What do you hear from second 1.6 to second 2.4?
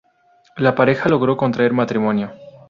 matrimonio.